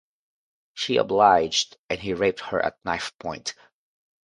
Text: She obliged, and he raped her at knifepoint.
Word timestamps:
She 0.73 0.97
obliged, 0.97 1.77
and 1.87 1.99
he 1.99 2.15
raped 2.15 2.39
her 2.39 2.59
at 2.59 2.83
knifepoint. 2.83 3.53